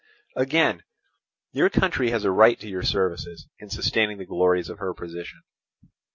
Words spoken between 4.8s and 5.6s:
position.